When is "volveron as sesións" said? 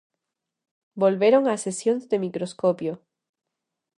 1.01-2.03